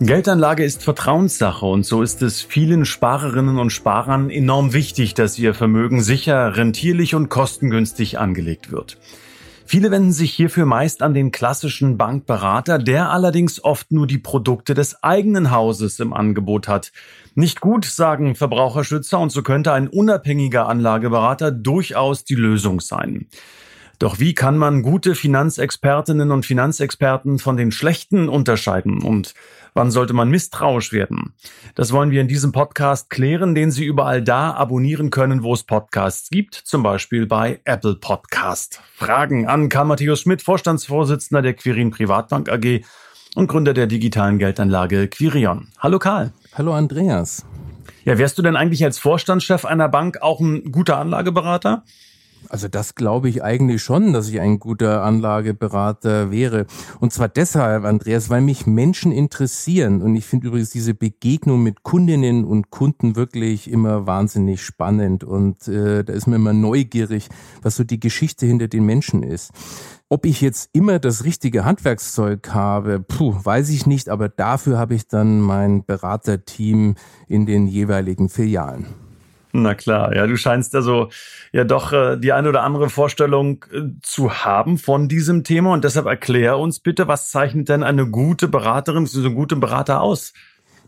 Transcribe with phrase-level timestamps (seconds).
[0.00, 5.54] Geldanlage ist Vertrauenssache und so ist es vielen Sparerinnen und Sparern enorm wichtig, dass ihr
[5.54, 8.98] Vermögen sicher, rentierlich und kostengünstig angelegt wird.
[9.64, 14.74] Viele wenden sich hierfür meist an den klassischen Bankberater, der allerdings oft nur die Produkte
[14.74, 16.90] des eigenen Hauses im Angebot hat.
[17.36, 23.28] Nicht gut, sagen Verbraucherschützer, und so könnte ein unabhängiger Anlageberater durchaus die Lösung sein.
[23.98, 29.34] Doch wie kann man gute Finanzexpertinnen und Finanzexperten von den schlechten unterscheiden und
[29.72, 31.34] wann sollte man misstrauisch werden?
[31.74, 35.62] Das wollen wir in diesem Podcast klären, den Sie überall da abonnieren können, wo es
[35.62, 38.80] Podcasts gibt, zum Beispiel bei Apple Podcast.
[38.94, 42.84] Fragen an Karl Matthäus Schmidt, Vorstandsvorsitzender der Quirin Privatbank AG
[43.36, 45.68] und Gründer der digitalen Geldanlage Quirion.
[45.78, 46.32] Hallo Karl.
[46.54, 47.44] Hallo Andreas.
[48.04, 51.84] Ja, wärst du denn eigentlich als Vorstandschef einer Bank auch ein guter Anlageberater?
[52.54, 56.66] Also das glaube ich eigentlich schon, dass ich ein guter Anlageberater wäre.
[57.00, 60.00] Und zwar deshalb, Andreas, weil mich Menschen interessieren.
[60.02, 65.24] Und ich finde übrigens diese Begegnung mit Kundinnen und Kunden wirklich immer wahnsinnig spannend.
[65.24, 67.28] Und äh, da ist mir immer neugierig,
[67.60, 69.50] was so die Geschichte hinter den Menschen ist.
[70.08, 74.94] Ob ich jetzt immer das richtige Handwerkszeug habe, puh, weiß ich nicht, aber dafür habe
[74.94, 76.94] ich dann mein Beraterteam
[77.26, 79.03] in den jeweiligen Filialen.
[79.56, 81.10] Na klar, ja, du scheinst also
[81.52, 85.84] ja doch äh, die eine oder andere Vorstellung äh, zu haben von diesem Thema und
[85.84, 90.32] deshalb erklär uns bitte, was zeichnet denn eine gute Beraterin, so einen guten Berater aus?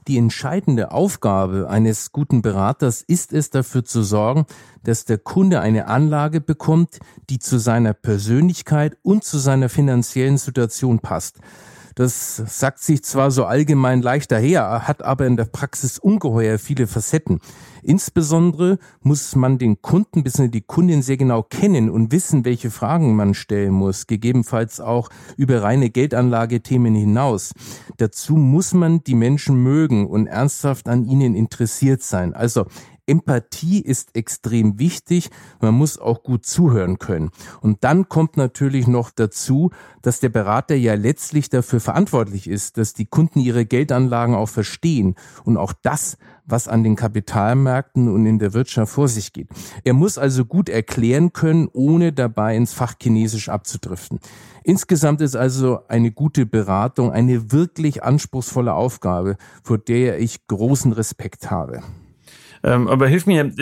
[0.09, 4.47] Die entscheidende Aufgabe eines guten Beraters ist es, dafür zu sorgen,
[4.83, 6.99] dass der Kunde eine Anlage bekommt,
[7.31, 11.39] die zu seiner Persönlichkeit und zu seiner finanziellen Situation passt.
[11.97, 16.87] Das sagt sich zwar so allgemein leicht daher, hat aber in der Praxis ungeheuer viele
[16.87, 17.41] Facetten.
[17.83, 20.49] Insbesondere muss man den Kunden bzw.
[20.49, 25.09] die Kundin sehr genau kennen und wissen, welche Fragen man stellen muss, gegebenenfalls auch
[25.39, 27.55] über reine Geldanlagethemen hinaus.
[27.97, 32.35] Dazu muss man die Menschen mögen und ernsthaft an ihnen interessiert sein.
[32.35, 32.67] Also
[33.07, 35.31] Empathie ist extrem wichtig.
[35.61, 37.31] Man muss auch gut zuhören können.
[37.61, 39.71] Und dann kommt natürlich noch dazu,
[40.03, 45.15] dass der Berater ja letztlich dafür verantwortlich ist, dass die Kunden ihre Geldanlagen auch verstehen
[45.45, 49.49] und auch das, was an den Kapitalmärkten und in der Wirtschaft vor sich geht.
[49.85, 54.21] Er muss also gut erklären können, ohne dabei ins Fachchinesisch abzudriften.
[54.63, 61.51] Insgesamt ist also eine gute Beratung eine wirklich anspruchsvolle Aufgabe, vor der ich großen Respekt
[61.51, 61.83] habe.
[62.63, 63.53] Ähm, aber hilf mir,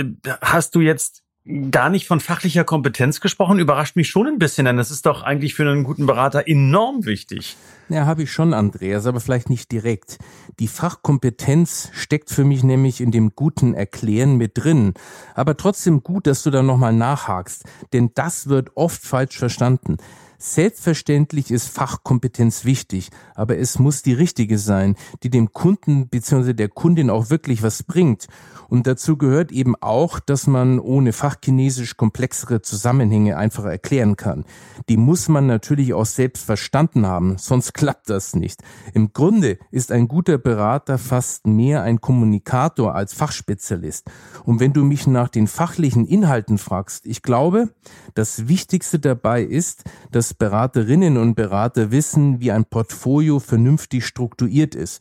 [0.40, 1.24] hast du jetzt
[1.70, 3.58] gar nicht von fachlicher Kompetenz gesprochen?
[3.58, 7.04] Überrascht mich schon ein bisschen, denn das ist doch eigentlich für einen guten Berater enorm
[7.04, 7.56] wichtig.
[7.90, 10.18] Ja, habe ich schon, Andreas, aber vielleicht nicht direkt.
[10.58, 14.94] Die Fachkompetenz steckt für mich nämlich in dem guten Erklären mit drin.
[15.34, 19.98] Aber trotzdem gut, dass du da nochmal nachhakst, denn das wird oft falsch verstanden.
[20.46, 26.52] Selbstverständlich ist Fachkompetenz wichtig, aber es muss die richtige sein, die dem Kunden bzw.
[26.52, 28.26] der Kundin auch wirklich was bringt.
[28.68, 34.44] Und dazu gehört eben auch, dass man ohne Fachchinesisch komplexere Zusammenhänge einfach erklären kann.
[34.90, 38.60] Die muss man natürlich auch selbst verstanden haben, sonst klappt das nicht.
[38.92, 44.10] Im Grunde ist ein guter Berater fast mehr ein Kommunikator als Fachspezialist.
[44.44, 47.70] Und wenn du mich nach den fachlichen Inhalten fragst, ich glaube,
[48.14, 55.00] das Wichtigste dabei ist, dass Beraterinnen und Berater wissen, wie ein Portfolio vernünftig strukturiert ist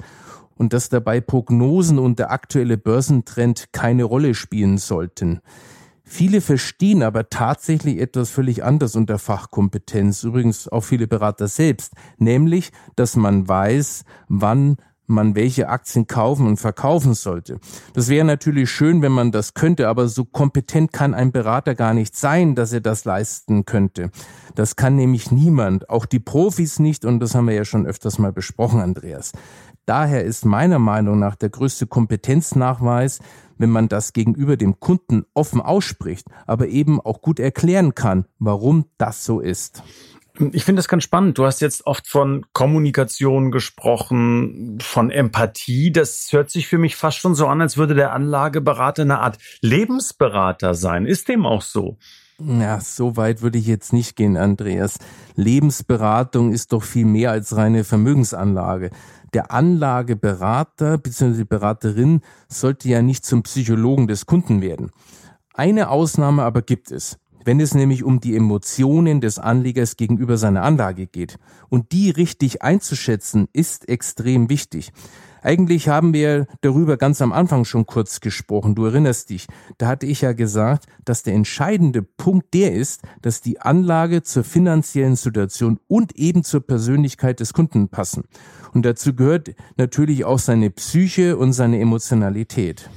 [0.55, 5.41] und dass dabei Prognosen und der aktuelle Börsentrend keine Rolle spielen sollten.
[6.05, 12.71] Viele verstehen aber tatsächlich etwas völlig anderes unter Fachkompetenz, übrigens auch viele Berater selbst, nämlich,
[12.95, 14.77] dass man weiß, wann
[15.07, 17.59] man welche Aktien kaufen und verkaufen sollte.
[17.93, 21.93] Das wäre natürlich schön, wenn man das könnte, aber so kompetent kann ein Berater gar
[21.93, 24.11] nicht sein, dass er das leisten könnte.
[24.55, 28.19] Das kann nämlich niemand, auch die Profis nicht, und das haben wir ja schon öfters
[28.19, 29.31] mal besprochen, Andreas.
[29.85, 33.19] Daher ist meiner Meinung nach der größte Kompetenznachweis,
[33.57, 38.85] wenn man das gegenüber dem Kunden offen ausspricht, aber eben auch gut erklären kann, warum
[38.97, 39.83] das so ist.
[40.51, 41.37] Ich finde das ganz spannend.
[41.37, 45.91] Du hast jetzt oft von Kommunikation gesprochen, von Empathie.
[45.91, 49.37] Das hört sich für mich fast schon so an, als würde der Anlageberater eine Art
[49.61, 51.05] Lebensberater sein.
[51.05, 51.97] Ist dem auch so?
[52.39, 54.97] Ja, so weit würde ich jetzt nicht gehen, Andreas.
[55.35, 58.89] Lebensberatung ist doch viel mehr als reine Vermögensanlage.
[59.35, 61.43] Der Anlageberater bzw.
[61.43, 64.91] Beraterin sollte ja nicht zum Psychologen des Kunden werden.
[65.53, 70.63] Eine Ausnahme aber gibt es wenn es nämlich um die Emotionen des Anlegers gegenüber seiner
[70.63, 71.37] Anlage geht.
[71.69, 74.91] Und die richtig einzuschätzen, ist extrem wichtig.
[75.43, 78.75] Eigentlich haben wir darüber ganz am Anfang schon kurz gesprochen.
[78.75, 79.47] Du erinnerst dich.
[79.77, 84.45] Da hatte ich ja gesagt, dass der entscheidende Punkt der ist, dass die Anlage zur
[84.45, 88.23] finanziellen Situation und eben zur Persönlichkeit des Kunden passen.
[88.73, 92.89] Und dazu gehört natürlich auch seine Psyche und seine Emotionalität.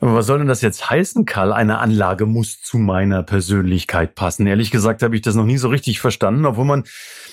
[0.00, 1.52] Aber was soll denn das jetzt heißen, Karl?
[1.52, 4.46] Eine Anlage muss zu meiner Persönlichkeit passen.
[4.46, 6.84] Ehrlich gesagt habe ich das noch nie so richtig verstanden, obwohl man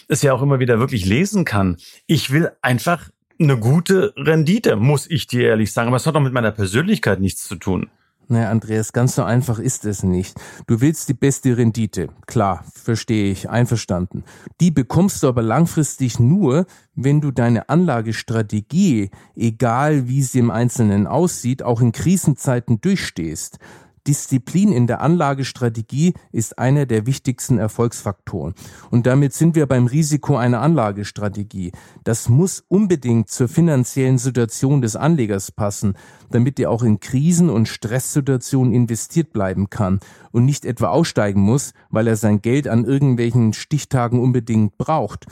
[0.08, 1.78] es ja auch immer wieder wirklich lesen kann.
[2.08, 5.88] Ich will einfach eine gute Rendite, muss ich dir ehrlich sagen.
[5.88, 7.90] Aber es hat doch mit meiner Persönlichkeit nichts zu tun.
[8.34, 10.36] Naja, Andreas, ganz so einfach ist es nicht.
[10.66, 12.08] Du willst die beste Rendite.
[12.26, 14.24] Klar, verstehe ich, einverstanden.
[14.60, 16.66] Die bekommst du aber langfristig nur,
[16.96, 23.60] wenn du deine Anlagestrategie, egal wie sie im Einzelnen aussieht, auch in Krisenzeiten durchstehst.
[24.08, 28.54] Disziplin in der Anlagestrategie ist einer der wichtigsten Erfolgsfaktoren.
[28.92, 31.72] Und damit sind wir beim Risiko einer Anlagestrategie.
[32.04, 35.96] Das muss unbedingt zur finanziellen Situation des Anlegers passen,
[36.32, 40.00] damit er auch in Krisen- und Stresssituationen investiert bleiben kann
[40.32, 45.28] und nicht etwa aussteigen muss, weil er sein Geld an irgendwelchen Stichtagen unbedingt braucht.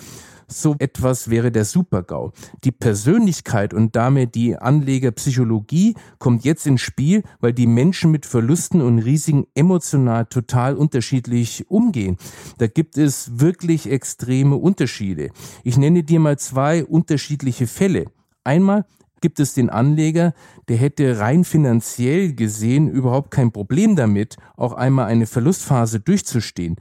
[0.52, 2.34] So etwas wäre der Supergau.
[2.66, 8.82] Die Persönlichkeit und damit die Anlegerpsychologie kommt jetzt ins Spiel, weil die Menschen mit Verlusten
[8.82, 12.18] und Risiken emotional total unterschiedlich umgehen.
[12.58, 15.30] Da gibt es wirklich extreme Unterschiede.
[15.64, 18.08] Ich nenne dir mal zwei unterschiedliche Fälle.
[18.44, 18.86] Einmal
[19.22, 20.34] gibt es den Anleger,
[20.68, 26.76] der hätte rein finanziell gesehen überhaupt kein Problem damit, auch einmal eine Verlustphase durchzustehen.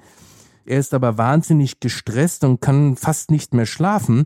[0.70, 4.24] Er ist aber wahnsinnig gestresst und kann fast nicht mehr schlafen,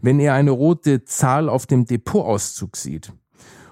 [0.00, 3.12] wenn er eine rote Zahl auf dem Depotauszug sieht.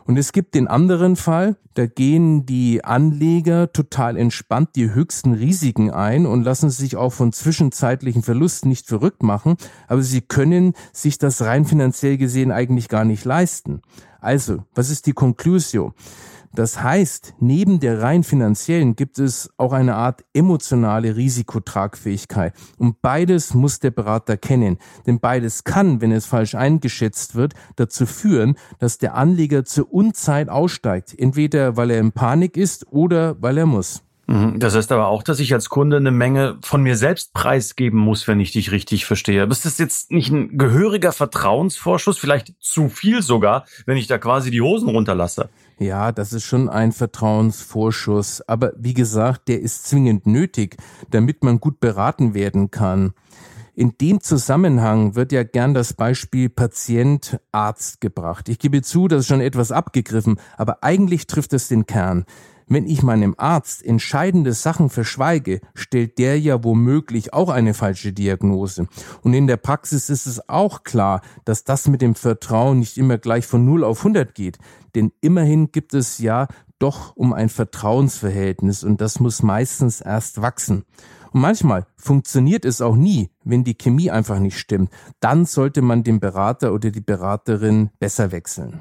[0.04, 5.90] Und es gibt den anderen Fall, da gehen die Anleger total entspannt die höchsten Risiken
[5.90, 9.56] ein und lassen sich auch von zwischenzeitlichen Verlusten nicht verrückt machen,
[9.88, 13.80] aber sie können sich das rein finanziell gesehen eigentlich gar nicht leisten.
[14.20, 15.94] Also, was ist die Conclusio?
[16.52, 22.54] Das heißt, neben der rein finanziellen gibt es auch eine Art emotionale Risikotragfähigkeit.
[22.76, 24.78] Und beides muss der Berater kennen.
[25.06, 30.48] Denn beides kann, wenn es falsch eingeschätzt wird, dazu führen, dass der Anleger zur Unzeit
[30.48, 31.16] aussteigt.
[31.16, 34.02] Entweder weil er in Panik ist oder weil er muss.
[34.30, 34.60] Mhm.
[34.60, 38.28] Das heißt aber auch, dass ich als Kunde eine Menge von mir selbst preisgeben muss,
[38.28, 39.42] wenn ich dich richtig verstehe.
[39.44, 44.52] Ist das jetzt nicht ein gehöriger Vertrauensvorschuss, vielleicht zu viel sogar, wenn ich da quasi
[44.52, 45.48] die Hosen runterlasse?
[45.80, 48.42] Ja, das ist schon ein Vertrauensvorschuss.
[48.42, 50.76] Aber wie gesagt, der ist zwingend nötig,
[51.10, 53.14] damit man gut beraten werden kann.
[53.74, 58.48] In dem Zusammenhang wird ja gern das Beispiel Patient-Arzt gebracht.
[58.48, 62.26] Ich gebe zu, das ist schon etwas abgegriffen, aber eigentlich trifft es den Kern.
[62.72, 68.86] Wenn ich meinem Arzt entscheidende Sachen verschweige, stellt der ja womöglich auch eine falsche Diagnose.
[69.22, 73.18] Und in der Praxis ist es auch klar, dass das mit dem Vertrauen nicht immer
[73.18, 74.58] gleich von 0 auf 100 geht.
[74.94, 76.46] Denn immerhin gibt es ja
[76.78, 80.84] doch um ein Vertrauensverhältnis und das muss meistens erst wachsen.
[81.32, 84.92] Und manchmal funktioniert es auch nie, wenn die Chemie einfach nicht stimmt.
[85.18, 88.78] Dann sollte man den Berater oder die Beraterin besser wechseln.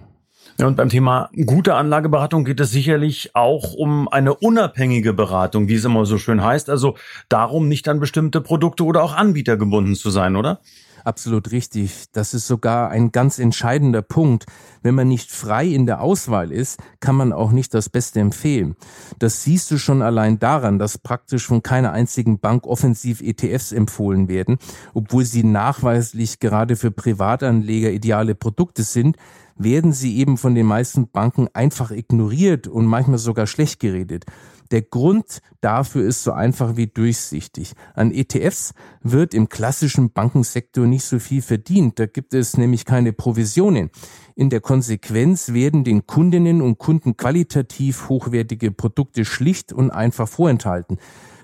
[0.58, 5.76] Ja, und beim Thema gute Anlageberatung geht es sicherlich auch um eine unabhängige Beratung, wie
[5.76, 6.70] es immer so schön heißt.
[6.70, 6.96] Also
[7.30, 10.60] darum, nicht an bestimmte Produkte oder auch Anbieter gebunden zu sein, oder?
[11.04, 12.06] Absolut richtig.
[12.12, 14.46] Das ist sogar ein ganz entscheidender Punkt.
[14.82, 18.76] Wenn man nicht frei in der Auswahl ist, kann man auch nicht das Beste empfehlen.
[19.18, 24.28] Das siehst du schon allein daran, dass praktisch von keiner einzigen Bank offensiv ETFs empfohlen
[24.28, 24.58] werden,
[24.94, 29.18] obwohl sie nachweislich gerade für Privatanleger ideale Produkte sind,
[29.60, 34.26] werden sie eben von den meisten Banken einfach ignoriert und manchmal sogar schlecht geredet.
[34.72, 37.74] Der Grund dafür ist so einfach wie durchsichtig.
[37.96, 41.98] An ETFs wird im klassischen Bankensektor nicht so viel verdient.
[41.98, 43.90] Da gibt es nämlich keine Provisionen.
[44.36, 51.00] In der Konsequenz werden den Kundinnen und Kunden qualitativ hochwertige Produkte schlicht und einfach vorenthalten.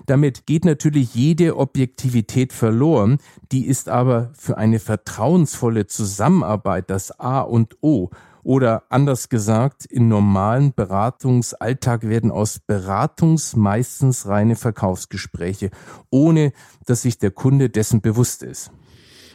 [0.06, 3.18] Damit geht natürlich jede Objektivität verloren,
[3.52, 8.10] die ist aber für eine vertrauensvolle Zusammenarbeit das A und O.
[8.44, 15.70] Oder anders gesagt, im normalen Beratungsalltag werden aus Beratungs meistens reine Verkaufsgespräche,
[16.10, 16.52] ohne
[16.84, 18.70] dass sich der Kunde dessen bewusst ist.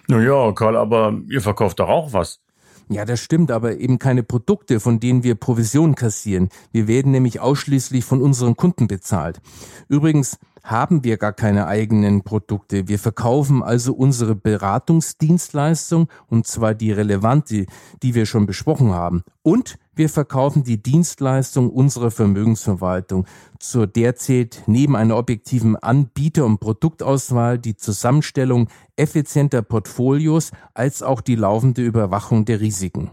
[0.08, 2.40] Naja, Karl, aber ihr verkauft doch auch was.
[2.88, 6.50] Ja, das stimmt, aber eben keine Produkte, von denen wir Provision kassieren.
[6.72, 9.42] Wir werden nämlich ausschließlich von unseren Kunden bezahlt.
[9.88, 12.88] Übrigens, haben wir gar keine eigenen Produkte.
[12.88, 17.66] Wir verkaufen also unsere Beratungsdienstleistung, und zwar die relevante,
[18.04, 19.24] die wir schon besprochen haben.
[19.44, 23.26] Und wir verkaufen die Dienstleistung unserer Vermögensverwaltung.
[23.60, 31.22] Zur der zählt neben einer objektiven Anbieter- und Produktauswahl die Zusammenstellung effizienter Portfolios als auch
[31.22, 33.12] die laufende Überwachung der Risiken.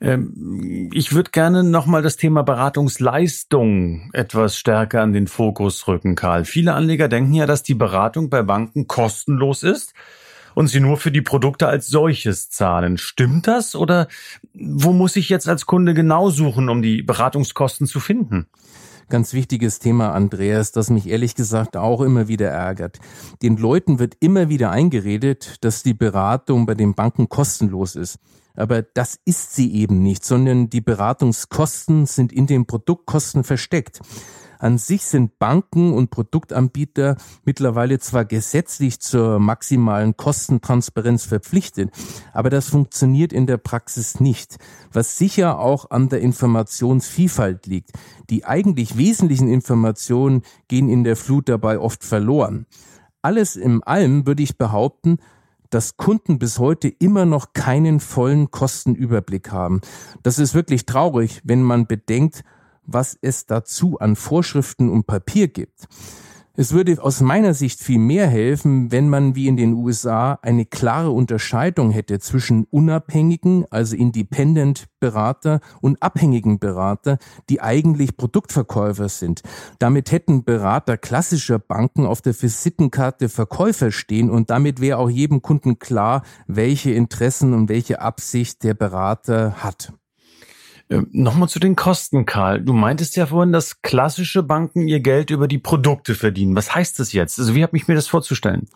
[0.00, 6.44] Ähm, ich würde gerne nochmal das Thema Beratungsleistung etwas stärker an den Fokus rücken, Karl.
[6.44, 9.94] Viele Anleger denken ja, dass die Beratung bei Banken kostenlos ist
[10.54, 12.98] und sie nur für die Produkte als solches zahlen.
[12.98, 14.08] Stimmt das oder
[14.54, 18.46] wo muss ich jetzt als Kunde genau suchen, um die Beratungskosten zu finden?
[19.08, 22.98] Ganz wichtiges Thema, Andreas, das mich ehrlich gesagt auch immer wieder ärgert.
[23.42, 28.18] Den Leuten wird immer wieder eingeredet, dass die Beratung bei den Banken kostenlos ist.
[28.54, 34.00] Aber das ist sie eben nicht, sondern die Beratungskosten sind in den Produktkosten versteckt.
[34.62, 41.90] An sich sind Banken und Produktanbieter mittlerweile zwar gesetzlich zur maximalen Kostentransparenz verpflichtet,
[42.32, 44.58] aber das funktioniert in der Praxis nicht,
[44.92, 47.90] was sicher auch an der Informationsvielfalt liegt.
[48.30, 52.66] Die eigentlich wesentlichen Informationen gehen in der Flut dabei oft verloren.
[53.20, 55.18] Alles im allem würde ich behaupten,
[55.72, 59.80] dass Kunden bis heute immer noch keinen vollen Kostenüberblick haben.
[60.22, 62.44] Das ist wirklich traurig, wenn man bedenkt,
[62.84, 65.88] was es dazu an Vorschriften und Papier gibt.
[66.54, 70.66] Es würde aus meiner Sicht viel mehr helfen, wenn man wie in den USA eine
[70.66, 77.16] klare Unterscheidung hätte zwischen unabhängigen, also Independent Berater und abhängigen Berater,
[77.48, 79.40] die eigentlich Produktverkäufer sind.
[79.78, 85.40] Damit hätten Berater klassischer Banken auf der Visitenkarte Verkäufer stehen und damit wäre auch jedem
[85.40, 89.94] Kunden klar, welche Interessen und welche Absicht der Berater hat.
[90.92, 92.60] Ähm, Nochmal zu den Kosten, Karl.
[92.60, 96.54] Du meintest ja vorhin, dass klassische Banken ihr Geld über die Produkte verdienen.
[96.54, 97.38] Was heißt das jetzt?
[97.38, 98.68] Also wie habe ich mir das vorzustellen?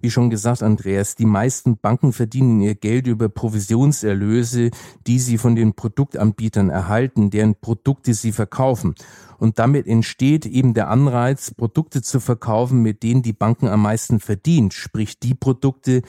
[0.00, 4.70] Wie schon gesagt, Andreas, die meisten Banken verdienen ihr Geld über Provisionserlöse,
[5.08, 8.94] die sie von den Produktanbietern erhalten, deren Produkte sie verkaufen.
[9.38, 14.20] Und damit entsteht eben der Anreiz, Produkte zu verkaufen, mit denen die Banken am meisten
[14.20, 16.02] verdient, sprich die Produkte,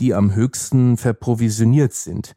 [0.00, 2.34] die am höchsten verprovisioniert sind.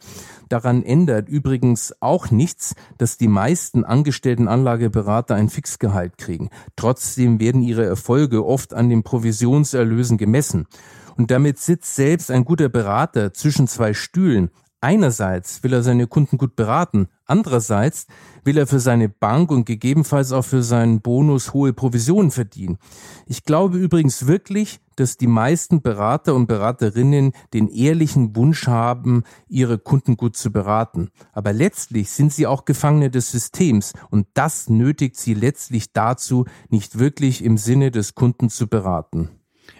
[0.49, 6.49] Daran ändert übrigens auch nichts, dass die meisten angestellten Anlageberater ein Fixgehalt kriegen.
[6.75, 10.67] Trotzdem werden ihre Erfolge oft an den Provisionserlösen gemessen.
[11.15, 14.51] Und damit sitzt selbst ein guter Berater zwischen zwei Stühlen.
[14.81, 18.07] Einerseits will er seine Kunden gut beraten, andererseits
[18.45, 22.77] will er für seine Bank und gegebenenfalls auch für seinen Bonus hohe Provisionen verdienen.
[23.25, 29.79] Ich glaube übrigens wirklich, dass die meisten Berater und Beraterinnen den ehrlichen Wunsch haben, ihre
[29.79, 31.09] Kunden gut zu beraten.
[31.33, 36.99] Aber letztlich sind sie auch Gefangene des Systems und das nötigt sie letztlich dazu, nicht
[36.99, 39.29] wirklich im Sinne des Kunden zu beraten.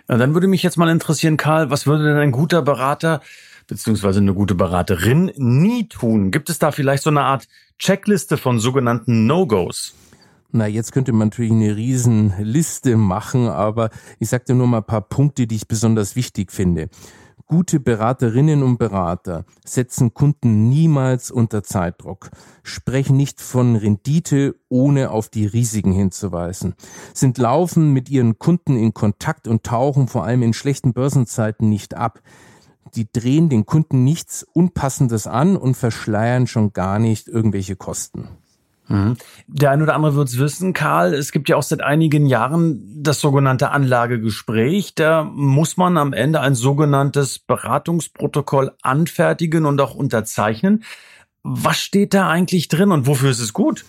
[0.10, 3.22] Ja, dann würde mich jetzt mal interessieren, Karl, was würde denn ein guter Berater
[3.70, 6.32] beziehungsweise eine gute Beraterin nie tun?
[6.32, 7.48] Gibt es da vielleicht so eine Art
[7.78, 9.94] Checkliste von sogenannten No-Gos?
[10.52, 15.02] Na, jetzt könnte man natürlich eine Riesenliste machen, aber ich dir nur mal ein paar
[15.02, 16.90] Punkte, die ich besonders wichtig finde.
[17.46, 22.30] Gute Beraterinnen und Berater setzen Kunden niemals unter Zeitdruck,
[22.64, 26.76] sprechen nicht von Rendite, ohne auf die Risiken hinzuweisen,
[27.14, 31.96] sind laufen mit ihren Kunden in Kontakt und tauchen vor allem in schlechten Börsenzeiten nicht
[31.96, 32.22] ab,
[32.96, 38.28] die drehen den Kunden nichts Unpassendes an und verschleiern schon gar nicht irgendwelche Kosten.
[38.90, 39.18] Mhm.
[39.48, 43.04] Der ein oder andere wird es wissen, Karl, es gibt ja auch seit einigen Jahren
[43.04, 44.96] das sogenannte Anlagegespräch.
[44.96, 50.84] Da muss man am Ende ein sogenanntes Beratungsprotokoll anfertigen und auch unterzeichnen.
[51.44, 53.86] Was steht da eigentlich drin und wofür ist es gut?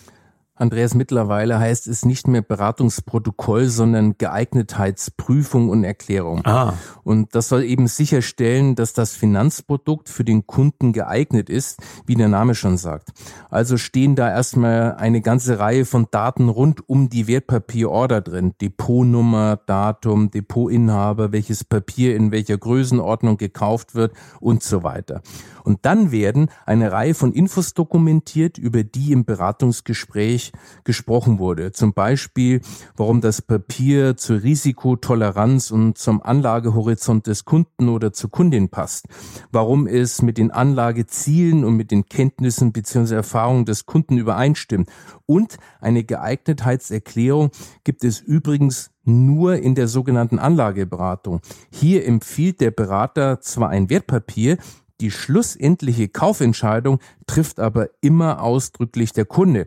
[0.61, 6.45] Andreas, mittlerweile heißt es nicht mehr Beratungsprotokoll, sondern Geeignetheitsprüfung und Erklärung.
[6.45, 6.73] Ah.
[7.03, 12.27] Und das soll eben sicherstellen, dass das Finanzprodukt für den Kunden geeignet ist, wie der
[12.27, 13.09] Name schon sagt.
[13.49, 18.53] Also stehen da erstmal eine ganze Reihe von Daten rund um die Wertpapierorder drin.
[18.61, 25.23] Depotnummer, Datum, Depotinhaber, welches Papier in welcher Größenordnung gekauft wird und so weiter.
[25.63, 30.50] Und dann werden eine Reihe von Infos dokumentiert, über die im Beratungsgespräch
[30.83, 31.71] gesprochen wurde.
[31.71, 32.61] Zum Beispiel,
[32.95, 39.07] warum das Papier zur Risikotoleranz und zum Anlagehorizont des Kunden oder zur Kundin passt.
[39.51, 43.15] Warum es mit den Anlagezielen und mit den Kenntnissen bzw.
[43.15, 44.89] Erfahrungen des Kunden übereinstimmt.
[45.25, 47.51] Und eine Geeignetheitserklärung
[47.83, 51.41] gibt es übrigens nur in der sogenannten Anlageberatung.
[51.71, 54.57] Hier empfiehlt der Berater zwar ein Wertpapier,
[55.01, 59.65] die schlussendliche Kaufentscheidung trifft aber immer ausdrücklich der Kunde.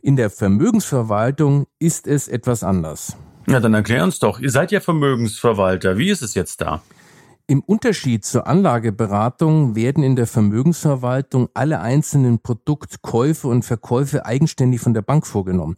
[0.00, 3.16] In der Vermögensverwaltung ist es etwas anders.
[3.48, 4.38] Ja, dann erklär uns doch.
[4.38, 5.98] Ihr seid ja Vermögensverwalter.
[5.98, 6.82] Wie ist es jetzt da?
[7.48, 14.94] Im Unterschied zur Anlageberatung werden in der Vermögensverwaltung alle einzelnen Produktkäufe und Verkäufe eigenständig von
[14.94, 15.76] der Bank vorgenommen.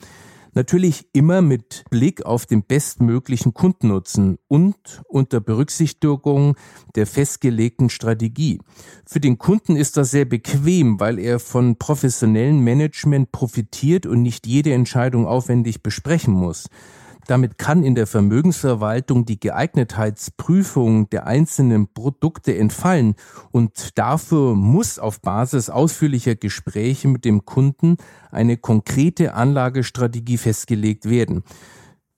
[0.53, 6.57] Natürlich immer mit Blick auf den bestmöglichen Kundennutzen und unter Berücksichtigung
[6.97, 8.59] der festgelegten Strategie.
[9.07, 14.47] Für den Kunden ist das sehr bequem, weil er von professionellem Management profitiert und nicht
[14.47, 16.69] jede Entscheidung aufwendig besprechen muss.
[17.31, 23.15] Damit kann in der Vermögensverwaltung die Geeignetheitsprüfung der einzelnen Produkte entfallen
[23.53, 27.99] und dafür muss auf Basis ausführlicher Gespräche mit dem Kunden
[28.33, 31.45] eine konkrete Anlagestrategie festgelegt werden.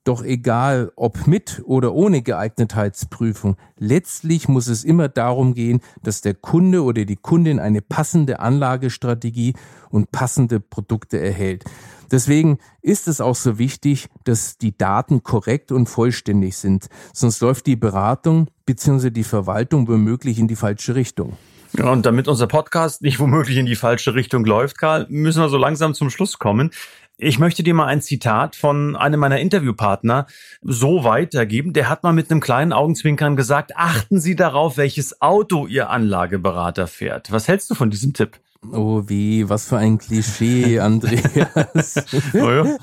[0.03, 6.33] Doch egal, ob mit oder ohne Geeignetheitsprüfung, letztlich muss es immer darum gehen, dass der
[6.33, 9.53] Kunde oder die Kundin eine passende Anlagestrategie
[9.91, 11.65] und passende Produkte erhält.
[12.13, 16.85] Deswegen ist es auch so wichtig, dass die Daten korrekt und vollständig sind.
[17.11, 19.09] Sonst läuft die Beratung bzw.
[19.09, 21.35] die Verwaltung womöglich in die falsche Richtung.
[21.81, 25.57] Und damit unser Podcast nicht womöglich in die falsche Richtung läuft, Karl, müssen wir so
[25.57, 26.69] langsam zum Schluss kommen.
[27.17, 30.27] Ich möchte dir mal ein Zitat von einem meiner Interviewpartner
[30.61, 31.73] so weitergeben.
[31.73, 36.85] Der hat mal mit einem kleinen Augenzwinkern gesagt, achten Sie darauf, welches Auto Ihr Anlageberater
[36.85, 37.31] fährt.
[37.31, 38.39] Was hältst du von diesem Tipp?
[38.71, 41.95] Oh wie, was für ein Klischee, Andreas.
[42.33, 42.77] oh ja.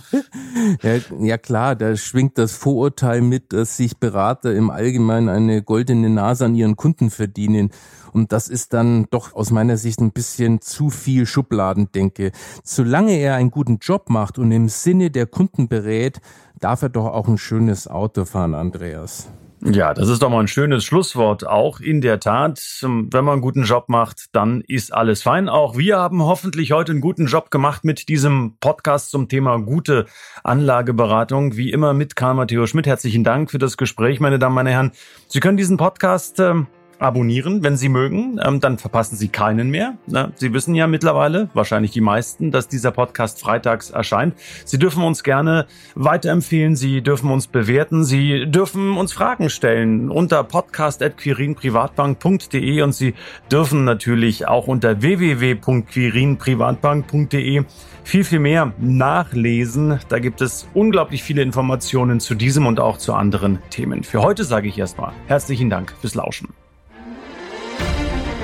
[0.83, 1.01] ja.
[1.21, 6.45] ja klar, da schwingt das Vorurteil mit, dass sich Berater im Allgemeinen eine goldene Nase
[6.45, 7.71] an ihren Kunden verdienen.
[8.13, 12.33] Und das ist dann doch aus meiner Sicht ein bisschen zu viel Schubladendenke.
[12.65, 16.21] Solange er einen guten Job macht und im Sinne der Kunden berät,
[16.59, 19.29] darf er doch auch ein schönes Auto fahren, Andreas.
[19.63, 21.47] Ja, das ist doch mal ein schönes Schlusswort.
[21.47, 25.51] Auch in der Tat, wenn man einen guten Job macht, dann ist alles fein.
[25.51, 30.07] Auch wir haben hoffentlich heute einen guten Job gemacht mit diesem Podcast zum Thema gute
[30.45, 31.57] Anlageberatung.
[31.57, 32.87] Wie immer mit Karl Matthäus Schmidt.
[32.87, 34.93] Herzlichen Dank für das Gespräch, meine Damen, meine Herren.
[35.29, 36.67] Sie können diesen Podcast ähm,
[37.01, 38.41] abonnieren, wenn Sie mögen.
[38.45, 39.95] Ähm, dann verpassen Sie keinen mehr.
[40.07, 44.35] Na, Sie wissen ja mittlerweile, wahrscheinlich die meisten, dass dieser Podcast freitags erscheint.
[44.65, 46.77] Sie dürfen uns gerne weiterempfehlen.
[46.77, 48.05] Sie dürfen uns bewerten.
[48.05, 53.15] Sie dürfen uns Fragen stellen unter podcast.quirinprivatbank.de und Sie
[53.51, 57.65] dürfen natürlich auch unter www.quirinprivatbank.de
[58.05, 60.01] viel, viel mehr nachlesen.
[60.09, 64.05] Da gibt es unglaublich viele Informationen zu diesem und auch zu anderen Themen.
[64.05, 66.49] Für heute sage ich erstmal herzlichen Dank fürs Lauschen.